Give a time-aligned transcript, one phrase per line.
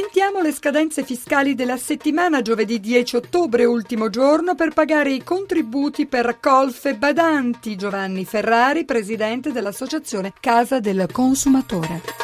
[0.00, 6.06] Sentiamo le scadenze fiscali della settimana giovedì 10 ottobre, ultimo giorno per pagare i contributi
[6.06, 7.76] per colfe badanti.
[7.76, 12.19] Giovanni Ferrari, presidente dell'associazione Casa del Consumatore.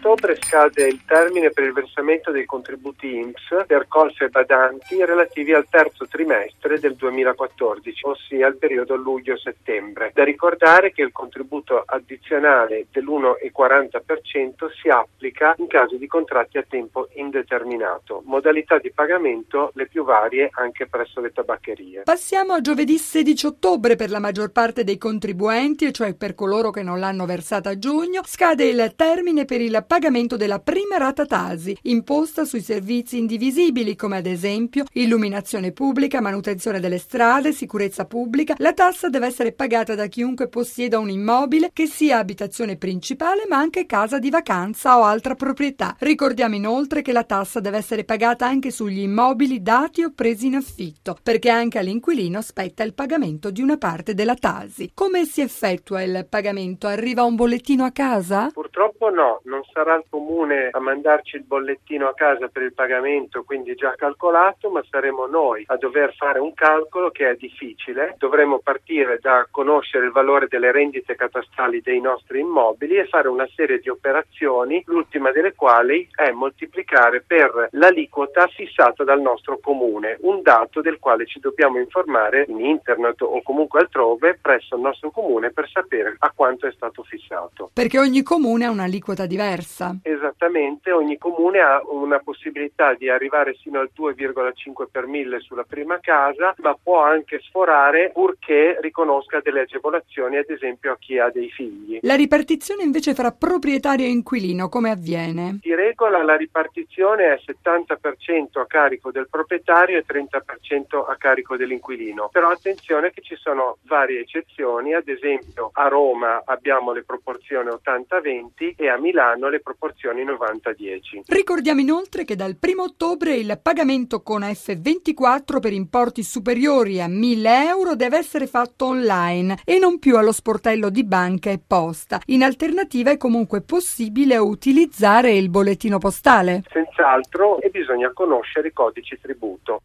[0.00, 5.52] 15 ottobre scade il termine per il versamento dei contributi INPS per colfe badanti relativi
[5.52, 10.10] al terzo trimestre del 2014, ossia il periodo luglio-settembre.
[10.14, 17.08] Da ricordare che il contributo addizionale dell'1,40% si applica in caso di contratti a tempo
[17.14, 18.22] indeterminato.
[18.24, 22.02] Modalità di pagamento le più varie anche presso le tabaccherie.
[22.04, 26.82] Passiamo a giovedì 16 ottobre per la maggior parte dei contribuenti, cioè per coloro che
[26.82, 31.76] non l'hanno versata a giugno, scade il termine per il pagamento della prima rata Tasi,
[31.82, 38.54] imposta sui servizi indivisibili come ad esempio illuminazione pubblica, manutenzione delle strade, sicurezza pubblica.
[38.58, 43.56] La tassa deve essere pagata da chiunque possieda un immobile che sia abitazione principale ma
[43.56, 45.96] anche casa di vacanza o altra proprietà.
[45.98, 50.54] Ricordiamo inoltre che la tassa deve essere pagata anche sugli immobili dati o presi in
[50.54, 54.92] affitto, perché anche all'inquilino spetta il pagamento di una parte della Tasi.
[54.94, 56.86] Come si effettua il pagamento?
[56.86, 58.50] Arriva un bollettino a casa?
[58.52, 63.44] Purtroppo no, non sarà il comune a mandarci il bollettino a casa per il pagamento,
[63.44, 68.14] quindi già calcolato, ma saremo noi a dover fare un calcolo che è difficile.
[68.18, 73.48] Dovremo partire da conoscere il valore delle rendite catastali dei nostri immobili e fare una
[73.54, 80.42] serie di operazioni, l'ultima delle quali è moltiplicare per l'aliquota fissata dal nostro comune, un
[80.42, 85.50] dato del quale ci dobbiamo informare in internet o comunque altrove presso il nostro comune
[85.52, 87.70] per sapere a quanto è stato fissato.
[87.72, 89.96] Perché ogni comune ha un'aliquota diversa diversa.
[90.02, 95.98] Esattamente, ogni comune ha una possibilità di arrivare fino al 2,5 per mille sulla prima
[96.00, 101.50] casa, ma può anche sforare purché riconosca delle agevolazioni, ad esempio a chi ha dei
[101.50, 101.98] figli.
[102.02, 105.58] La ripartizione invece fra proprietario e inquilino come avviene?
[105.60, 112.28] Di regola la ripartizione è 70% a carico del proprietario e 30% a carico dell'inquilino.
[112.32, 118.74] Però attenzione che ci sono varie eccezioni, ad esempio a Roma abbiamo le proporzioni 80-20
[118.76, 121.22] e a Milano hanno le proporzioni 90-10.
[121.26, 127.68] Ricordiamo inoltre che dal 1 ottobre il pagamento con F24 per importi superiori a 1000
[127.68, 132.20] euro deve essere fatto online e non più allo sportello di banca e posta.
[132.26, 136.62] In alternativa è comunque possibile utilizzare il bollettino postale.
[136.70, 139.78] Senz'altro e bisogna conoscere i codici tributo.